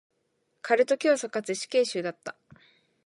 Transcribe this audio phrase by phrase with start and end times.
[0.63, 2.35] カルト教祖かつ死刑囚だった。